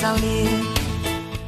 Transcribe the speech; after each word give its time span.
nie. 0.00 0.48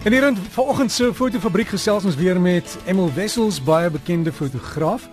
En 0.05 0.13
hier 0.13 0.27
in 0.27 0.37
vanoggend 0.37 0.93
se 0.93 1.15
fotofabriek 1.15 1.71
gesels 1.73 2.05
ons 2.05 2.17
weer 2.17 2.41
met 2.41 2.77
Emil 2.85 3.13
Wessels, 3.15 3.63
baie 3.65 3.91
bekende 3.91 4.33
fotograaf. 4.33 5.09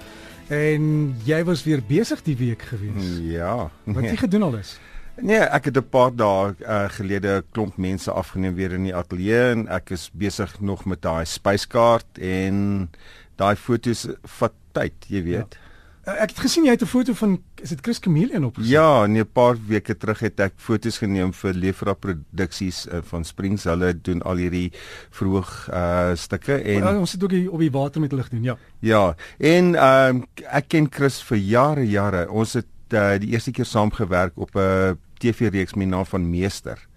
En 0.48 1.16
jy 1.24 1.44
was 1.48 1.64
weer 1.64 1.80
besig 1.88 2.21
die 2.25 2.36
week 2.36 2.66
gewees. 2.68 3.20
Ja. 3.24 3.70
Wat 3.84 4.02
het 4.02 4.10
jy 4.10 4.18
gedoen 4.25 4.44
alles? 4.50 4.74
Nee, 5.21 5.39
ek 5.39 5.70
het 5.70 5.78
'n 5.78 5.89
paar 5.89 6.11
dae 6.16 6.56
uh, 6.60 6.89
gelede 6.89 7.39
'n 7.39 7.44
klomp 7.52 7.78
mense 7.78 8.11
afgeneem 8.11 8.56
weer 8.56 8.71
in 8.71 8.83
die 8.83 8.96
ateljee 8.96 9.52
en 9.52 9.68
ek 9.68 9.89
is 9.89 10.10
besig 10.14 10.60
nog 10.60 10.86
met 10.86 11.02
daai 11.02 11.25
spyskaart 11.25 12.19
en 12.19 12.89
daai 13.36 13.56
fotos 13.56 14.08
vat 14.24 14.54
tyd, 14.71 14.94
jy 15.08 15.24
weet. 15.24 15.56
Ja. 15.56 15.68
Uh, 16.08 16.14
ek 16.24 16.32
het 16.32 16.39
gesien 16.39 16.66
jy 16.66 16.71
het 16.71 16.82
'n 16.82 16.88
foto 16.88 17.14
van 17.14 17.42
is 17.62 17.70
dit 17.70 17.82
Chris 17.82 18.00
Chameleon 18.00 18.46
op? 18.46 18.56
Ja, 18.62 19.06
nee, 19.06 19.21
'n 19.21 19.32
paar 19.32 19.58
weke 19.68 19.98
terug 19.98 20.20
het 20.20 20.39
ek 20.39 20.54
fotos 20.56 20.98
geneem 20.98 21.34
vir 21.34 21.54
Lefra 21.54 21.94
Produksies 21.94 22.88
uh, 22.88 23.00
van 23.04 23.25
Springs. 23.25 23.64
Hulle 23.64 23.94
doen 24.02 24.22
al 24.22 24.36
hierdie 24.36 24.72
vroeg 25.10 25.70
uh 25.74 26.16
stukke 26.16 26.62
en 26.62 26.84
uh, 26.84 27.00
ons 27.00 27.12
het 27.12 27.24
ook 27.24 27.32
hier 27.32 27.52
op 27.52 27.60
die 27.60 27.72
water 27.72 28.02
met 28.02 28.12
hulle 28.12 28.24
gedoen, 28.24 28.44
ja. 28.44 28.58
Ja, 28.80 29.16
en 29.38 29.75
ehm 29.75 30.16
uh, 30.16 30.24
ek 30.56 30.68
ken 30.68 30.88
Chris 30.89 31.24
vir 31.24 31.38
jare 31.38 31.88
jare. 31.88 32.30
Ons 32.31 32.53
het 32.53 32.66
uh, 32.94 33.20
die 33.20 33.30
eerste 33.30 33.52
keer 33.52 33.66
saam 33.66 33.92
gewerk 33.92 34.38
op 34.38 34.56
'n 34.56 34.97
TV-reeks 35.17 35.73
met 35.73 35.88
naam 35.88 36.06
van 36.06 36.30
Meester. 36.30 36.88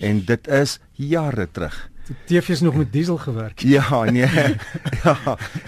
En 0.00 0.24
dit 0.24 0.48
is 0.48 0.80
jare 0.92 1.48
terug. 1.50 1.90
Die 2.04 2.16
TV's 2.24 2.60
nog 2.60 2.74
met 2.74 2.92
diesel 2.92 3.16
gewerk. 3.16 3.60
Ja, 3.60 4.04
nee. 4.04 4.26
ja. 5.04 5.16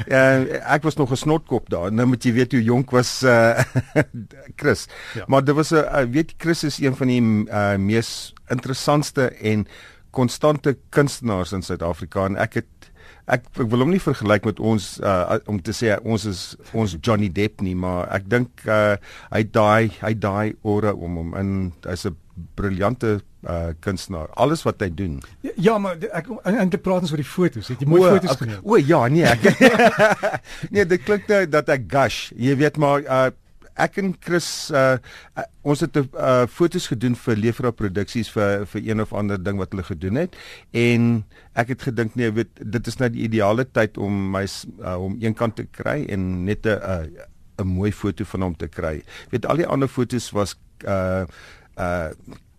Uh, 0.09 0.73
ek 0.75 0.83
was 0.83 0.97
nog 0.97 1.11
'n 1.11 1.17
snotkop 1.17 1.71
daar. 1.71 1.93
Nou 1.93 2.09
moet 2.09 2.23
jy 2.23 2.33
weet 2.33 2.53
hoe 2.53 2.63
jonk 2.63 2.91
was 2.91 3.23
uh 3.23 3.59
Chris. 4.61 4.87
Ja. 5.15 5.25
Maar 5.27 5.45
dit 5.45 5.55
was 5.55 5.71
'n 5.71 5.77
uh, 5.77 6.05
weet 6.11 6.35
Chris 6.37 6.65
is 6.65 6.79
een 6.79 6.97
van 6.97 7.07
die 7.07 7.23
uh, 7.23 7.77
mees 7.77 8.35
interessantste 8.49 9.31
en 9.31 9.67
konstante 10.11 10.77
kunstenaars 10.89 11.53
in 11.53 11.63
Suid-Afrika 11.63 12.25
en 12.25 12.37
ek 12.37 12.55
het 12.55 12.91
ek 13.27 13.47
ek 13.59 13.71
wil 13.71 13.83
hom 13.83 13.91
nie 13.91 14.03
vergelyk 14.03 14.45
met 14.45 14.61
ons 14.61 15.01
uh, 15.03 15.39
om 15.51 15.59
te 15.63 15.75
sê 15.75 15.97
ons 16.03 16.25
is 16.25 16.43
ons 16.73 16.97
Johnny 17.01 17.29
Depp 17.33 17.61
nie, 17.61 17.75
maar 17.75 18.07
ek 18.15 18.29
dink 18.31 18.63
uh, 18.71 18.95
hy 19.33 19.43
daai 19.51 19.91
hy 20.03 20.15
daai 20.15 20.55
aura 20.63 20.95
om 20.95 21.19
hom 21.21 21.35
en 21.35 21.51
hy's 21.89 22.07
'n 22.07 22.17
briljante 22.55 23.21
uh 23.47 23.73
kunstenaar. 23.81 24.29
Alles 24.35 24.63
wat 24.67 24.83
hy 24.85 24.91
doen. 24.95 25.17
Ja, 25.41 25.55
ja 25.69 25.79
maar 25.79 25.97
ek 26.11 26.29
eintlik 26.43 26.83
praat 26.85 27.07
ons 27.07 27.15
oor 27.15 27.23
die 27.23 27.29
fotos. 27.29 27.71
Het 27.73 27.85
jy 27.85 27.89
mooi 27.91 28.03
o, 28.03 28.13
fotos 28.17 28.37
ek, 28.37 28.45
geneem? 28.45 28.61
O 28.63 28.79
ja, 28.81 29.07
nee, 29.09 29.25
ek 29.25 29.43
Nee, 30.75 30.87
dit 30.87 31.03
klink 31.07 31.29
nou 31.31 31.43
dat 31.51 31.69
ek 31.75 31.89
gush. 31.91 32.31
Jy 32.37 32.57
weet 32.63 32.81
maar 32.83 33.05
uh 33.07 33.27
ek 33.77 33.99
en 34.01 34.15
Chris 34.25 34.71
uh, 34.73 34.97
uh 35.37 35.45
ons 35.69 35.83
het 35.85 35.99
uh, 36.01 36.47
fotos 36.49 36.87
gedoen 36.89 37.13
vir 37.27 37.37
Lefra 37.37 37.73
Produksies 37.77 38.31
vir 38.33 38.65
vir 38.73 38.87
een 38.87 39.03
of 39.05 39.13
ander 39.13 39.37
ding 39.37 39.59
wat 39.61 39.75
hulle 39.75 39.85
gedoen 39.85 40.17
het 40.23 40.39
en 40.73 41.11
ek 41.61 41.75
het 41.75 41.85
gedink 41.91 42.17
nee, 42.17 42.31
weet 42.33 42.57
dit 42.57 42.89
is 42.89 42.97
nou 43.03 43.11
die 43.13 43.27
ideale 43.27 43.67
tyd 43.69 43.99
om 44.01 44.31
my 44.33 44.47
uh, 44.47 44.97
om 44.97 45.19
een 45.21 45.37
kant 45.37 45.59
te 45.61 45.67
kry 45.69 46.07
en 46.09 46.47
net 46.49 46.65
'n 46.65 46.79
'n 46.79 47.19
uh, 47.21 47.27
'n 47.59 47.67
mooi 47.67 47.93
foto 47.93 48.25
van 48.25 48.43
hom 48.43 48.57
te 48.57 48.69
kry. 48.69 49.01
Weet 49.33 49.47
al 49.47 49.63
die 49.63 49.69
ander 49.69 49.89
fotos 49.89 50.31
was 50.37 50.57
uh 50.85 51.25
uh 51.77 52.11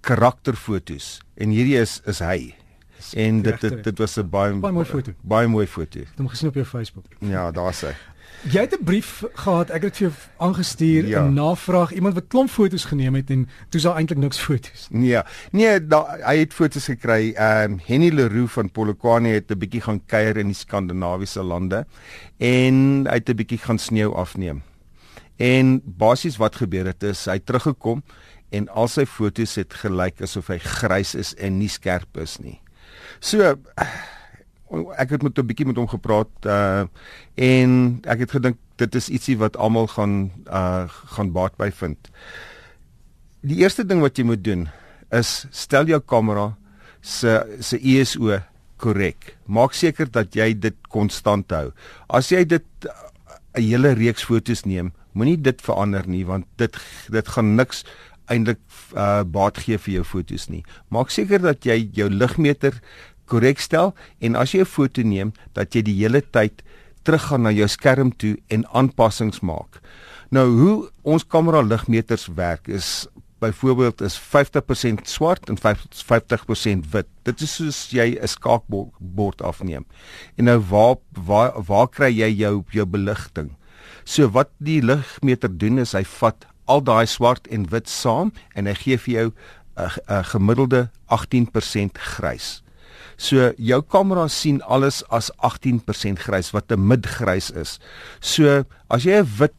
karakterfoto's 0.08 1.18
en 1.36 1.54
hierdie 1.56 1.78
is 1.82 2.00
is 2.06 2.24
hy. 2.24 2.56
En 3.14 3.42
dit 3.42 3.62
dit, 3.62 3.84
dit 3.84 3.98
was 3.98 4.18
'n 4.18 4.30
baie 4.30 4.54
baie 4.54 4.74
mooi 4.74 4.86
foto. 4.86 5.12
Baie 5.22 5.48
mooi 5.48 5.68
foto. 5.68 6.00
Ek 6.00 6.08
het 6.08 6.18
hom 6.18 6.28
gesien 6.28 6.50
op 6.50 6.56
jou 6.56 6.66
Facebook. 6.66 7.06
Ja, 7.20 7.52
daar's 7.52 7.82
hy. 7.82 7.94
Jy 8.44 8.60
het 8.60 8.76
'n 8.80 8.84
brief 8.84 9.24
gehad, 9.34 9.70
ek 9.70 9.82
het 9.82 9.82
dit 9.82 9.98
vir 9.98 10.08
jou 10.08 10.14
aangestuur, 10.38 11.04
'n 11.04 11.08
ja. 11.08 11.30
navraag, 11.30 11.92
iemand 11.92 12.14
wat 12.14 12.28
klomp 12.28 12.50
foto's 12.50 12.86
geneem 12.86 13.16
het 13.16 13.30
en 13.30 13.50
toe 13.70 13.82
sou 13.82 13.96
eintlik 13.96 14.20
niks 14.20 14.40
foto's. 14.40 14.88
Nee, 14.90 15.22
nee, 15.52 15.88
da, 15.88 16.18
hy 16.26 16.38
het 16.38 16.54
foto's 16.54 16.86
gekry. 16.86 17.34
Ehm 17.36 17.72
um, 17.72 17.80
Henny 17.86 18.10
Leroux 18.10 18.52
van 18.52 18.72
Polokwane 18.72 19.28
het 19.28 19.52
'n 19.52 19.58
bietjie 19.58 19.82
gaan 19.82 20.06
kuier 20.06 20.38
in 20.38 20.48
die 20.48 20.56
Skandinawiese 20.56 21.44
lande 21.44 21.86
en 22.38 23.06
hy 23.08 23.14
het 23.14 23.30
'n 23.30 23.36
bietjie 23.36 23.58
gaan 23.58 23.80
sneeu 23.80 24.14
afneem. 24.14 24.62
En 25.36 25.82
basies 25.86 26.38
wat 26.38 26.56
gebeur 26.56 26.86
het 26.86 27.04
is 27.04 27.26
hy 27.26 27.40
teruggekom 27.40 28.04
en 28.56 28.68
al 28.70 28.88
sy 28.88 29.06
fotos 29.06 29.56
het 29.60 29.74
gelyk 29.74 30.22
asof 30.24 30.52
hy 30.54 30.60
grys 30.64 31.16
is 31.16 31.34
en 31.36 31.60
nie 31.60 31.72
skerp 31.72 32.18
is 32.22 32.38
nie. 32.40 32.60
So 33.20 33.56
ek 35.00 35.16
het 35.16 35.24
met 35.24 35.38
'n 35.40 35.48
bietjie 35.48 35.68
met 35.68 35.78
hom 35.78 35.88
gepraat 35.88 36.32
uh 36.46 36.86
en 37.36 38.02
ek 38.04 38.20
het 38.20 38.32
gedink 38.32 38.58
dit 38.78 38.96
is 38.96 39.10
ietsie 39.10 39.38
wat 39.38 39.58
almal 39.58 39.88
gaan 39.88 40.32
uh 40.48 40.88
gaan 40.88 41.32
baat 41.32 41.58
by 41.58 41.72
vind. 41.72 41.98
Die 43.42 43.58
eerste 43.64 43.86
ding 43.86 44.02
wat 44.02 44.18
jy 44.18 44.24
moet 44.24 44.44
doen 44.44 44.70
is 45.12 45.46
stel 45.52 45.86
jou 45.88 46.00
kamera 46.00 46.58
se 47.02 47.58
se 47.60 47.78
ISO 47.78 48.40
korrek. 48.78 49.38
Maak 49.46 49.74
seker 49.74 50.12
dat 50.12 50.36
jy 50.36 50.54
dit 50.54 50.76
konstant 50.90 51.52
hou. 51.52 51.72
As 52.10 52.30
jy 52.30 52.46
dit 52.46 52.66
'n 53.56 53.62
hele 53.62 53.94
reeks 53.94 54.24
fotos 54.24 54.66
neem, 54.66 54.92
moenie 55.14 55.42
dit 55.42 55.62
verander 55.62 56.08
nie 56.08 56.26
want 56.26 56.46
dit 56.58 56.78
dit 57.10 57.28
gaan 57.28 57.56
niks 57.56 57.84
eintlik 58.30 58.60
uh, 58.96 59.24
baat 59.24 59.58
gee 59.58 59.78
vir 59.78 59.94
jou 60.00 60.04
fotos 60.04 60.48
nie. 60.50 60.64
Maak 60.90 61.10
seker 61.14 61.40
dat 61.40 61.66
jy 61.66 61.90
jou 61.94 62.10
ligmeter 62.10 62.80
korrek 63.28 63.60
stel 63.60 63.94
en 64.20 64.36
as 64.36 64.54
jy 64.54 64.62
'n 64.62 64.66
foto 64.66 65.02
neem, 65.04 65.34
dat 65.54 65.76
jy 65.76 65.82
die 65.82 65.98
hele 66.02 66.22
tyd 66.22 66.64
teruggaan 67.04 67.44
na 67.44 67.52
jou 67.52 67.68
skerm 67.68 68.12
toe 68.12 68.38
en 68.50 68.66
aanpassings 68.74 69.40
maak. 69.40 69.80
Nou 70.32 70.48
hoe 70.60 70.90
ons 71.04 71.24
kamera 71.24 71.62
ligmeters 71.62 72.28
werk 72.28 72.68
is 72.68 73.08
byvoorbeeld 73.40 74.02
is 74.02 74.18
50% 74.18 75.08
swart 75.08 75.50
en 75.50 75.58
50% 75.58 76.90
wit. 76.92 77.08
Dit 77.24 77.42
is 77.42 77.56
soos 77.56 77.90
jy 77.92 78.18
'n 78.18 78.28
skaakbord 78.28 79.42
afneem. 79.42 79.86
En 80.36 80.46
nou 80.46 80.60
waar 80.60 80.96
waar 81.12 81.54
waar 81.68 81.88
kry 81.88 82.12
jy 82.12 82.32
jou 82.38 82.64
jou 82.72 82.86
beligting? 82.86 83.56
So 84.04 84.30
wat 84.30 84.50
die 84.58 84.82
ligmeter 84.82 85.58
doen 85.58 85.80
is 85.80 85.92
hy 85.92 86.04
vat 86.04 86.46
al 86.68 86.84
daai 86.84 87.06
swart 87.08 87.48
en 87.48 87.68
wit 87.72 87.90
saam 87.90 88.32
en 88.56 88.68
hy 88.70 88.76
gee 88.76 88.98
vir 88.98 89.14
jou 89.14 89.28
'n 89.78 89.92
'n 90.08 90.24
gemiddelde 90.24 90.90
18% 91.08 91.98
grys. 91.98 92.62
So 93.18 93.52
jou 93.58 93.82
kamera 93.82 94.28
sien 94.28 94.62
alles 94.62 95.04
as 95.10 95.32
18% 95.42 96.20
grys 96.20 96.52
wat 96.52 96.72
'n 96.72 96.88
midgrys 96.88 97.52
is. 97.52 97.80
So 98.20 98.64
as 98.90 99.04
jy 99.04 99.20
'n 99.20 99.30
wit 99.38 99.54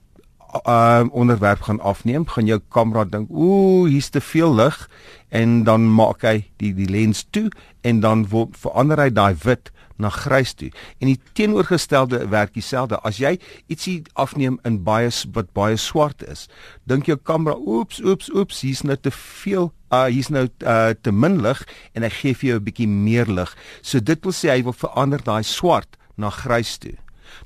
um, 0.65 1.11
onderwerp 1.11 1.61
gaan 1.61 1.81
afneem, 1.81 2.27
gaan 2.27 2.47
jou 2.47 2.61
kamera 2.69 3.05
dink, 3.05 3.31
"Ooh, 3.31 3.89
hier's 3.89 4.09
te 4.09 4.21
veel 4.21 4.55
lig." 4.55 4.91
En 5.29 5.65
dan 5.65 5.95
maak 5.95 6.23
hy 6.23 6.51
die 6.57 6.75
die 6.75 6.89
lens 6.89 7.27
toe 7.31 7.51
en 7.81 8.01
dan 8.01 8.29
word 8.29 8.57
verander 8.57 8.99
hy 8.99 9.11
daai 9.11 9.37
wit 9.43 9.71
na 9.99 10.09
grys 10.09 10.55
toe. 10.55 10.71
En 10.99 11.11
die 11.11 11.19
teenoorgestelde 11.33 12.29
werk 12.29 12.55
dieselfde. 12.55 13.01
As 13.03 13.19
jy 13.19 13.39
ietsie 13.67 14.03
afneem 14.15 14.59
in 14.69 14.83
baie 14.87 15.11
wat 15.35 15.53
baie 15.53 15.77
swart 15.77 16.23
is, 16.23 16.47
dink 16.85 17.07
jou 17.07 17.17
kamera, 17.17 17.57
oeps, 17.59 18.01
oeps, 18.01 18.31
oeps, 18.35 18.61
hier's 18.61 18.85
nou 18.87 18.97
te 18.97 19.11
veel, 19.11 19.73
uh 19.91 20.07
hier's 20.07 20.31
nou 20.31 20.47
uh 20.63 20.95
te 21.03 21.13
min 21.13 21.43
lig 21.43 21.65
en 21.95 22.07
hy 22.07 22.13
gee 22.21 22.35
vir 22.35 22.49
jou 22.51 22.59
'n 22.61 22.65
bietjie 22.65 22.89
meer 22.89 23.27
lig. 23.27 23.57
So 23.83 24.01
dit 24.01 24.25
wil 24.25 24.33
sê 24.33 24.51
hy 24.51 24.63
wil 24.63 24.73
verander 24.73 25.23
daai 25.23 25.43
swart 25.43 25.97
na 26.17 26.31
grys 26.31 26.79
toe. 26.79 26.97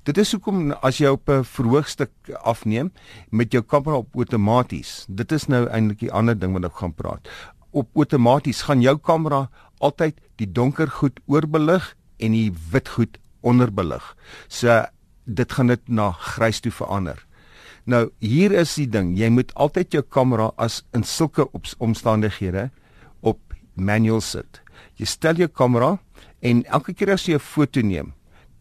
Dit 0.04 0.18
is 0.18 0.32
hoekom 0.32 0.72
as 0.82 0.98
jy 0.98 1.12
op 1.12 1.28
'n 1.28 1.44
verhoogstuk 1.44 2.10
afneem 2.42 2.92
met 3.30 3.52
jou 3.52 3.62
kamera 3.62 3.96
op 3.96 4.16
outomaties. 4.16 5.06
Dit 5.08 5.32
is 5.32 5.46
nou 5.46 5.66
eintlik 5.68 5.98
die 5.98 6.12
ander 6.12 6.38
ding 6.38 6.52
wat 6.52 6.64
ek 6.64 6.76
gaan 6.76 6.94
praat. 6.94 7.28
Op 7.70 7.88
outomaties 7.96 8.62
gaan 8.62 8.80
jou 8.80 8.98
kamera 8.98 9.48
altyd 9.78 10.20
die 10.36 10.52
donker 10.52 10.88
goed 10.88 11.20
oorbelig 11.26 11.96
en 12.18 12.32
die 12.32 12.52
wit 12.70 12.88
goed 12.88 13.18
onderbelig. 13.40 14.16
So 14.48 14.84
dit 15.26 15.52
gaan 15.52 15.66
dit 15.66 15.88
na 15.88 16.10
grys 16.12 16.60
toe 16.60 16.72
verander. 16.72 17.18
Nou 17.84 18.10
hier 18.22 18.52
is 18.52 18.74
die 18.78 18.86
ding, 18.86 19.16
jy 19.18 19.28
moet 19.28 19.54
altyd 19.58 19.92
jou 19.92 20.02
kamera 20.02 20.52
as 20.56 20.82
in 20.94 21.02
sulke 21.02 21.48
omstandighede 21.78 22.70
op 23.20 23.40
manual 23.74 24.20
sit. 24.20 24.60
Jy 25.00 25.06
stel 25.06 25.40
jou 25.40 25.48
kamera 25.48 25.96
en 26.42 26.62
elke 26.70 26.94
keer 26.94 27.14
as 27.14 27.26
jy 27.26 27.34
'n 27.34 27.40
foto 27.40 27.80
neem, 27.80 28.12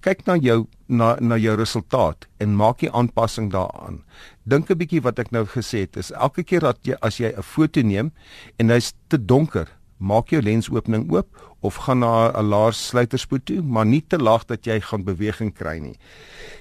kyk 0.02 0.26
na 0.28 0.36
jou 0.42 0.66
na 0.88 1.16
na 1.22 1.38
jou 1.38 1.56
resultaat 1.56 2.28
en 2.40 2.56
maak 2.56 2.84
'n 2.84 2.94
aanpassing 2.94 3.52
daaraan. 3.52 4.04
Dink 4.44 4.70
'n 4.70 4.78
bietjie 4.78 5.02
wat 5.02 5.20
ek 5.20 5.32
nou 5.32 5.46
gesê 5.46 5.80
het, 5.86 5.98
is 5.98 6.12
elke 6.12 6.44
keer 6.44 6.60
dat 6.60 6.78
jy 6.84 6.96
as 7.02 7.18
jy 7.18 7.34
'n 7.38 7.44
foto 7.44 7.82
neem 7.82 8.12
en 8.58 8.70
hy's 8.70 8.94
te 9.08 9.18
donker, 9.18 9.68
maak 9.98 10.30
jou 10.30 10.42
lensopening 10.42 11.12
oop 11.12 11.28
of 11.62 11.76
gaan 11.76 12.00
na 12.00 12.32
'n 12.34 12.46
laer 12.46 12.74
sluiterspoed 12.74 13.46
toe, 13.46 13.62
maar 13.62 13.86
nie 13.86 14.04
te 14.08 14.18
laag 14.18 14.46
dat 14.46 14.66
jy 14.66 14.80
gaan 14.80 15.04
beweging 15.04 15.54
kry 15.54 15.78
nie. 15.78 15.98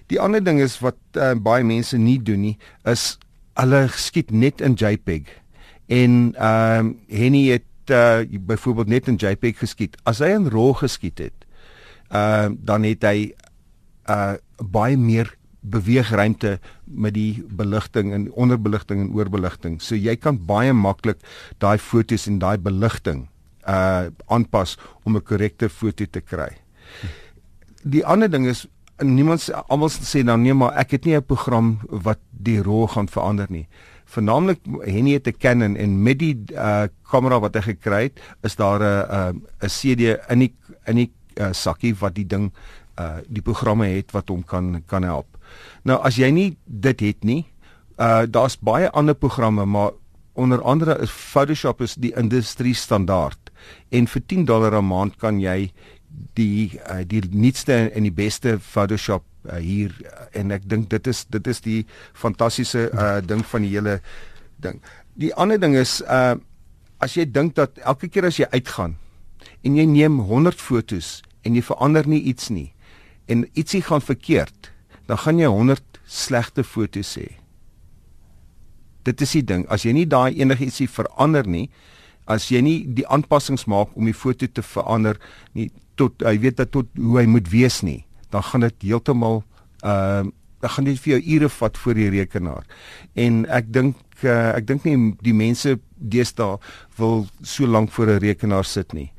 Die 0.06 0.20
ander 0.20 0.44
ding 0.44 0.60
is 0.60 0.78
wat 0.80 0.98
uh, 1.14 1.34
baie 1.34 1.64
mense 1.64 1.98
nie 1.98 2.18
doen 2.22 2.40
nie, 2.40 2.58
is 2.84 3.18
hulle 3.54 3.88
skiet 3.88 4.30
net 4.30 4.60
in 4.60 4.74
JPEG. 4.74 5.28
En 5.88 6.34
ehm 6.34 6.86
um, 6.86 6.98
Henny 7.08 7.48
het 7.48 7.64
uh, 7.90 8.22
byvoorbeeld 8.40 8.88
net 8.88 9.08
in 9.08 9.16
JPEG 9.16 9.58
geskiet. 9.58 9.96
As 10.04 10.18
hy 10.18 10.30
in 10.34 10.48
RAW 10.48 10.74
geskiet 10.76 11.18
het, 11.18 11.39
uh, 12.12 12.48
dan 12.58 12.82
het 12.84 13.04
hy 13.04 13.32
uh 14.10 14.34
baie 14.60 14.96
meer 14.96 15.30
beweegruimte 15.60 16.58
met 16.84 17.14
die 17.14 17.44
beligting 17.48 18.12
en 18.12 18.32
onderbeligting 18.32 19.00
en 19.00 19.12
oorbeligting. 19.16 19.78
So 19.80 19.96
jy 19.96 20.16
kan 20.16 20.40
baie 20.46 20.72
maklik 20.72 21.20
daai 21.60 21.78
fotos 21.78 22.26
en 22.28 22.40
daai 22.40 22.58
beligting 22.58 23.28
uh 23.68 24.08
aanpas 24.28 24.76
om 25.04 25.16
'n 25.16 25.22
korrekte 25.22 25.68
foto 25.68 26.04
te 26.04 26.20
kry. 26.20 26.56
Die 27.84 28.04
ander 28.04 28.30
ding 28.30 28.46
is 28.46 28.66
niemand 28.98 29.48
almal 29.68 29.88
sê 29.88 30.22
nou 30.24 30.36
nee 30.38 30.54
maar 30.54 30.76
ek 30.76 30.90
het 30.90 31.04
nie 31.04 31.16
'n 31.16 31.24
program 31.24 31.78
wat 31.88 32.18
die 32.30 32.62
RAW 32.62 32.88
gaan 32.88 33.08
verander 33.08 33.46
nie. 33.48 33.68
Vernaamlik 34.04 34.60
Henny 34.84 35.12
het 35.12 35.26
'n 35.26 35.38
Canon 35.38 35.76
en 35.76 36.02
met 36.02 36.18
die 36.18 36.36
uh 36.52 36.88
kamera 37.10 37.40
wat 37.40 37.54
hy 37.54 37.60
gekry 37.60 38.02
het, 38.02 38.20
is 38.42 38.56
daar 38.56 38.80
'n 38.80 39.42
'n 39.62 39.68
CD 39.68 40.18
in 40.28 40.38
die 40.38 40.54
in 40.86 40.96
die 40.96 41.12
uh, 41.36 41.52
sakkie 41.52 41.94
wat 42.00 42.14
die 42.14 42.26
ding 42.26 42.50
uh 43.00 43.20
die 43.28 43.42
programme 43.42 43.86
het 43.86 44.12
wat 44.12 44.28
hom 44.28 44.42
kan 44.44 44.82
kan 44.86 45.02
help. 45.02 45.38
Nou 45.84 46.00
as 46.04 46.18
jy 46.20 46.30
nie 46.30 46.56
dit 46.64 47.00
het 47.00 47.24
nie, 47.24 47.44
uh 47.98 48.26
daar's 48.26 48.58
baie 48.58 48.90
ander 48.90 49.14
programme 49.14 49.64
maar 49.66 49.92
onder 50.32 50.62
andere 50.62 50.98
is 51.02 51.10
Photoshop 51.10 51.80
is 51.80 51.94
die 51.94 52.12
industrie 52.16 52.74
standaard 52.74 53.50
en 53.90 54.06
vir 54.06 54.22
10 54.26 54.44
dollar 54.44 54.76
'n 54.78 54.86
maand 54.86 55.16
kan 55.16 55.40
jy 55.40 55.72
die 56.34 56.80
uh, 56.90 57.02
die 57.06 57.22
nuutste 57.30 57.90
en 57.90 58.02
die 58.02 58.14
beste 58.14 58.58
Photoshop 58.58 59.24
uh, 59.44 59.56
hier 59.56 59.94
uh, 60.04 60.26
en 60.32 60.50
ek 60.50 60.68
dink 60.68 60.90
dit 60.90 61.06
is 61.06 61.24
dit 61.28 61.46
is 61.46 61.60
die 61.60 61.86
fantastiese 62.12 62.90
uh, 62.92 63.20
ding 63.20 63.44
van 63.46 63.62
die 63.62 63.74
hele 63.74 64.00
ding. 64.56 64.80
Die 65.14 65.34
ander 65.34 65.60
ding 65.60 65.76
is 65.76 66.00
uh 66.02 66.36
as 67.00 67.14
jy 67.16 67.24
dink 67.24 67.54
dat 67.56 67.78
elke 67.78 68.10
keer 68.12 68.26
as 68.28 68.36
jy 68.36 68.46
uitgaan 68.52 68.96
en 69.64 69.76
jy 69.76 69.86
neem 69.86 70.20
100 70.28 70.60
fotos 70.60 71.20
en 71.44 71.56
jy 71.56 71.62
verander 71.64 72.08
nie 72.08 72.22
iets 72.32 72.50
nie 72.50 72.70
en 73.30 73.46
ietsie 73.54 73.82
gaan 73.86 74.02
verkeerd, 74.02 74.72
dan 75.06 75.20
gaan 75.22 75.38
jy 75.38 75.46
100 75.46 76.00
slegte 76.10 76.64
fotos 76.66 77.14
hê. 77.14 77.28
Dit 79.06 79.22
is 79.22 79.36
die 79.38 79.44
ding, 79.46 79.62
as 79.70 79.86
jy 79.86 79.94
nie 79.94 80.08
daai 80.10 80.34
enigietsie 80.42 80.88
verander 80.90 81.46
nie, 81.46 81.68
as 82.30 82.48
jy 82.50 82.60
nie 82.64 82.78
die 82.98 83.06
aanpassings 83.06 83.68
maak 83.70 83.94
om 83.94 84.08
die 84.10 84.16
foto 84.16 84.46
te 84.46 84.62
verander 84.66 85.18
nie 85.54 85.70
tot 85.98 86.22
jy 86.24 86.34
weet 86.42 86.58
dat 86.60 86.70
tot 86.74 86.90
hoe 86.98 87.20
hy 87.20 87.26
moet 87.28 87.48
wees 87.52 87.80
nie, 87.86 88.02
dan 88.34 88.44
gaan 88.50 88.66
dit 88.66 88.90
heeltemal 88.90 89.42
ehm 89.84 90.28
uh, 90.28 90.36
dan 90.60 90.70
gaan 90.70 90.84
dit 90.84 90.98
vir 91.00 91.14
jou 91.14 91.20
ure 91.34 91.48
vat 91.48 91.78
voor 91.80 91.94
die 91.96 92.08
rekenaar. 92.12 92.66
En 93.16 93.46
ek 93.48 93.70
dink 93.72 93.96
uh, 94.24 94.56
ek 94.56 94.66
dink 94.66 94.84
nie 94.84 94.96
die 95.24 95.34
mense 95.36 95.78
deesdae 96.00 96.58
wil 96.98 97.26
so 97.42 97.66
lank 97.66 97.92
voor 97.92 98.06
'n 98.06 98.20
rekenaar 98.20 98.64
sit 98.64 98.92
nie. 98.92 99.10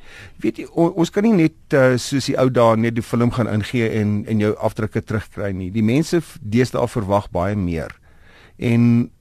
Weet 0.41 0.57
jy 0.57 0.67
on, 0.73 0.93
ons 0.93 1.09
kan 1.09 1.23
nie 1.23 1.33
net 1.33 1.73
uh, 1.73 1.97
soos 1.97 2.25
die 2.25 2.37
ou 2.37 2.49
dae 2.49 2.75
net 2.77 2.95
die 2.95 3.05
film 3.05 3.31
gaan 3.31 3.47
ingee 3.47 3.89
en 3.89 4.25
en 4.27 4.39
jou 4.39 4.55
afdrukke 4.57 5.01
terugkry 5.01 5.51
nie. 5.51 5.71
Die 5.71 5.83
mense 5.83 6.21
deesdae 6.41 6.87
verwag 6.87 7.31
baie 7.31 7.55
meer. 7.55 7.91
En 8.57 9.11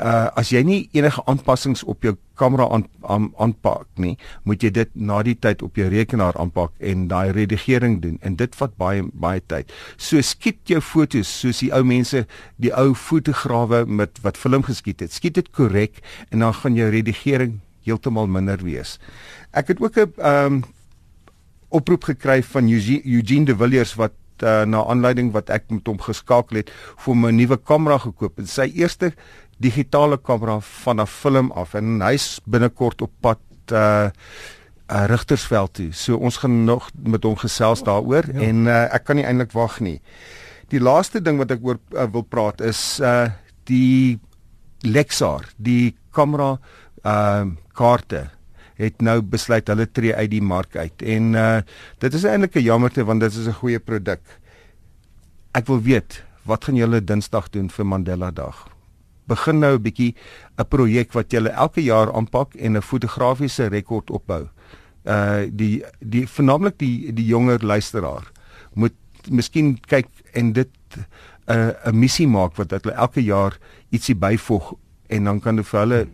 uh 0.00 0.30
as 0.38 0.50
jy 0.52 0.62
nie 0.64 0.88
enige 0.96 1.22
aanpassings 1.26 1.82
op 1.84 2.02
jou 2.02 2.14
kamera 2.38 2.68
aan 2.72 2.86
aan 3.02 3.28
aanpak 3.38 3.86
nie, 4.00 4.16
moet 4.44 4.62
jy 4.62 4.70
dit 4.70 4.90
na 4.94 5.22
die 5.22 5.34
tyd 5.34 5.62
op 5.62 5.76
jou 5.76 5.88
rekenaar 5.92 6.36
aanpak 6.40 6.72
en 6.80 7.08
daai 7.08 7.32
redigering 7.32 8.00
doen 8.02 8.18
en 8.22 8.36
dit 8.36 8.54
vat 8.56 8.76
baie 8.76 9.02
baie 9.12 9.40
tyd. 9.46 9.72
So 9.96 10.20
skiet 10.20 10.64
jou 10.70 10.80
fotos 10.80 11.28
soos 11.28 11.60
die 11.60 11.72
ou 11.72 11.84
mense, 11.84 12.24
die 12.56 12.72
ou 12.72 12.94
fotograwe 12.94 13.84
met 13.86 14.18
wat 14.22 14.40
film 14.40 14.62
geskiet 14.62 15.00
het. 15.00 15.12
Skiet 15.12 15.34
dit 15.34 15.52
korrek 15.52 16.00
en 16.30 16.40
dan 16.40 16.54
gaan 16.54 16.76
jou 16.76 16.88
redigering 16.90 17.60
heeltemal 17.84 18.26
minder 18.26 18.62
wees. 18.62 18.98
Ek 19.52 19.68
het 19.68 19.80
ook 19.80 19.96
'n 19.96 20.12
um 20.20 20.64
oproep 21.72 22.04
gekry 22.04 22.42
van 22.42 22.68
Eugene 22.68 23.44
de 23.44 23.56
Villiers 23.56 23.94
wat 23.94 24.12
uh, 24.42 24.62
na 24.68 24.84
aanleiding 24.84 25.32
wat 25.32 25.50
ek 25.54 25.70
met 25.70 25.86
hom 25.88 26.00
geskakel 26.02 26.62
het 26.62 26.70
vir 27.04 27.14
'n 27.14 27.36
nuwe 27.36 27.56
kamera 27.56 27.98
gekoop 27.98 28.38
en 28.38 28.46
sy 28.46 28.70
eerste 28.74 29.12
digitale 29.62 30.18
kamera 30.18 30.60
van 30.60 31.00
'n 31.00 31.06
film 31.06 31.52
af 31.52 31.74
en 31.74 32.00
hy's 32.02 32.40
binnekort 32.44 33.02
op 33.02 33.12
pad 33.20 33.40
uh 33.70 34.10
uh 34.92 35.04
Rigtersveld 35.06 35.72
toe. 35.74 35.92
So 35.92 36.16
ons 36.16 36.36
gaan 36.36 36.64
nog 36.64 36.90
met 37.02 37.22
hom 37.24 37.36
gesels 37.36 37.82
daaroor 37.82 38.26
ja. 38.32 38.40
en 38.40 38.66
uh, 38.66 38.94
ek 38.94 39.04
kan 39.04 39.16
nie 39.16 39.24
eintlik 39.24 39.52
wag 39.52 39.80
nie. 39.80 40.00
Die 40.68 40.80
laaste 40.80 41.22
ding 41.22 41.38
wat 41.38 41.50
ek 41.50 41.64
oor 41.64 41.78
uh, 41.94 42.04
wil 42.12 42.22
praat 42.22 42.60
is 42.60 43.00
uh 43.00 43.30
die 43.64 44.18
Lexar, 44.82 45.46
die 45.56 45.94
kamera 46.10 46.58
uh 47.06 47.46
kaarte 47.72 48.30
het 48.76 49.00
nou 49.00 49.20
besluit 49.22 49.68
hulle 49.68 49.86
tree 49.86 50.14
uit 50.14 50.30
die 50.30 50.42
mark 50.42 50.76
uit 50.76 51.02
en 51.02 51.34
uh 51.34 51.62
dit 51.98 52.14
is 52.14 52.24
eintlik 52.24 52.56
'n 52.56 52.66
jammerte 52.66 53.04
want 53.04 53.20
dit 53.20 53.32
is 53.32 53.46
'n 53.46 53.60
goeie 53.62 53.78
produk. 53.78 54.20
Ek 55.54 55.66
wil 55.66 55.80
weet, 55.80 56.24
wat 56.44 56.64
gaan 56.64 56.76
julle 56.76 57.04
Dinsdag 57.04 57.50
doen 57.50 57.68
vir 57.70 57.86
Mandela 57.86 58.30
Dag? 58.30 58.72
Begin 59.28 59.58
nou 59.58 59.74
'n 59.76 59.82
bietjie 59.82 60.14
'n 60.58 60.68
projek 60.68 61.12
wat 61.12 61.32
jy 61.32 61.44
elke 61.46 61.82
jaar 61.82 62.12
aanpak 62.12 62.54
en 62.54 62.76
'n 62.76 62.82
fotografiese 62.82 63.66
rekord 63.66 64.10
opbou. 64.10 64.48
Uh 65.04 65.46
die 65.50 65.82
die 66.00 66.26
vernaamlik 66.26 66.78
die 66.78 67.12
die 67.12 67.26
jonger 67.26 67.64
luisteraar 67.64 68.30
moet 68.74 68.94
miskien 69.30 69.78
kyk 69.80 70.08
en 70.32 70.52
dit 70.52 70.70
'n 71.46 71.52
uh, 71.52 71.90
'n 71.90 71.98
missie 71.98 72.28
maak 72.28 72.56
wat 72.56 72.70
hulle 72.70 72.94
elke 72.94 73.22
jaar 73.22 73.58
ietsie 73.90 74.14
byvoeg 74.14 74.74
en 75.08 75.24
dan 75.24 75.40
kan 75.40 75.56
hulle 75.56 75.64
vir 75.64 75.80
hulle 75.80 76.06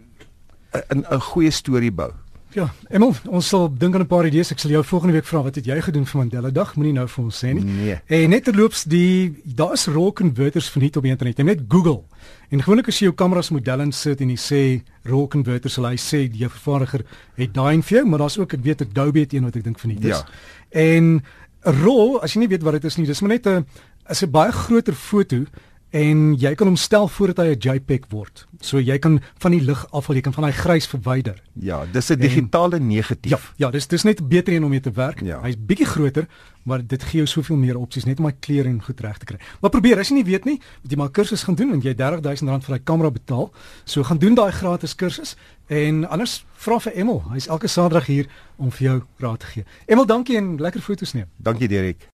'n 0.95 1.05
'n 1.11 1.21
goeie 1.21 1.51
storie 1.51 1.93
bou. 1.93 2.13
Ja, 2.57 2.65
Emel, 2.89 3.13
ons 3.29 3.49
sal 3.51 3.67
dink 3.69 3.95
aan 3.95 4.01
'n 4.01 4.07
paar 4.07 4.27
idees. 4.27 4.51
Ek 4.51 4.59
sal 4.59 4.71
jou 4.71 4.85
volgende 4.85 5.13
week 5.13 5.25
vra 5.25 5.43
wat 5.43 5.55
het 5.55 5.67
jy 5.67 5.81
gedoen 5.81 6.07
vir 6.07 6.19
Mandela 6.19 6.51
Dag? 6.51 6.77
Moenie 6.77 6.95
nou 6.95 7.07
vir 7.07 7.25
ons 7.25 7.45
sê 7.45 7.53
nie. 7.53 7.65
Nee. 7.65 8.01
En 8.07 8.31
net 8.31 8.45
terloops, 8.45 8.85
die 8.85 9.37
daar's 9.45 9.87
raw 9.87 10.13
converters 10.13 10.71
verniet 10.71 10.97
op 10.97 11.03
die 11.03 11.11
internet. 11.11 11.37
Jy 11.37 11.45
net 11.45 11.61
Google. 11.69 12.05
En 12.49 12.63
gewoonlik 12.63 12.89
as 12.89 12.99
jy 12.99 13.05
jou 13.05 13.15
kameras 13.15 13.51
model 13.51 13.81
insit 13.81 14.21
en 14.21 14.31
jy 14.31 14.37
sê 14.37 14.83
raw 15.05 15.27
converters, 15.29 15.75
sal 15.75 15.85
hy 15.85 15.97
sê 15.97 16.29
die 16.29 16.49
vervaardiger 16.49 17.05
het 17.37 17.53
daai 17.53 17.75
en 17.75 17.83
vir 17.83 17.99
jou, 17.99 18.07
maar 18.07 18.19
daar's 18.19 18.39
ook 18.39 18.55
ek 18.55 18.63
weet 18.63 18.81
Adobe 18.81 19.21
het 19.21 19.33
een 19.33 19.45
wat 19.45 19.57
ek 19.57 19.65
dink 19.65 19.79
verniet 19.79 20.05
is. 20.05 20.17
Ja. 20.17 20.27
En 20.71 21.23
raw, 21.63 22.19
as 22.23 22.33
jy 22.33 22.41
nie 22.41 22.49
weet 22.49 22.63
wat 22.63 22.73
dit 22.73 22.85
is 22.85 22.97
nie, 22.97 23.07
dis 23.07 23.21
maar 23.21 23.31
net 23.31 23.47
'n 23.47 23.67
is 24.09 24.23
'n 24.23 24.31
baie 24.31 24.53
groter 24.53 24.95
foto 24.95 25.45
en 25.91 26.35
jy 26.37 26.53
kan 26.55 26.69
hom 26.69 26.77
stel 26.77 27.09
voordat 27.09 27.45
hy 27.45 27.55
'n 27.55 27.59
JPEG 27.59 28.09
word. 28.11 28.47
So 28.61 28.79
jy 28.79 28.99
kan 28.99 29.21
van 29.39 29.51
die 29.51 29.61
lig 29.61 29.87
afval, 29.91 30.17
jy 30.17 30.21
kan 30.23 30.33
van 30.33 30.45
hy 30.45 30.51
grys 30.53 30.87
verwyder. 30.87 31.43
Ja, 31.55 31.87
dis 31.87 32.11
'n 32.11 32.19
digitale 32.19 32.79
negatief. 32.81 33.31
Ja, 33.57 33.67
ja, 33.67 33.71
dis 33.71 33.87
dis 33.87 34.03
net 34.03 34.29
beter 34.29 34.53
een 34.53 34.65
om 34.65 34.71
mee 34.71 34.81
te 34.81 34.91
werk. 34.91 35.21
Ja. 35.21 35.41
Hy's 35.43 35.57
bietjie 35.57 35.87
groter, 35.87 36.27
maar 36.65 36.87
dit 36.87 37.03
gee 37.03 37.17
jou 37.17 37.27
soveel 37.27 37.57
meer 37.57 37.79
opsies 37.79 38.05
net 38.05 38.19
om 38.19 38.27
hy 38.27 38.35
kleur 38.41 38.67
en 38.67 38.83
goed 38.83 39.01
reg 39.01 39.19
te 39.19 39.25
kry. 39.25 39.39
Maar 39.61 39.71
probeer, 39.71 39.99
as 39.99 40.09
jy 40.09 40.15
nie 40.15 40.25
weet 40.25 40.45
nie, 40.45 40.61
moet 40.83 40.91
jy 40.91 40.97
maar 40.97 41.11
kursus 41.11 41.43
gaan 41.43 41.55
doen 41.55 41.73
en 41.73 41.81
jy 41.81 41.95
R30000 41.95 42.65
vir 42.65 42.75
daai 42.77 42.85
kamera 42.85 43.11
betaal. 43.11 43.53
So 43.85 44.03
gaan 44.03 44.19
doen 44.19 44.35
daai 44.35 44.53
gratis 44.53 44.95
kursus 44.95 45.37
en 45.67 46.09
anders 46.09 46.45
vra 46.57 46.79
vir 46.81 46.93
Emel. 46.97 47.23
Hy's 47.33 47.49
elke 47.49 47.69
Saterdag 47.69 48.07
hier 48.07 48.27
om 48.57 48.71
vir 48.71 48.89
jou 48.89 49.03
raad 49.19 49.41
te 49.41 49.47
gee. 49.47 49.65
Emel, 49.87 50.07
dankie 50.07 50.37
en 50.37 50.57
lekker 50.59 50.81
foto's 50.81 51.13
neem. 51.13 51.27
Dankie 51.37 51.69
Derek. 51.69 52.09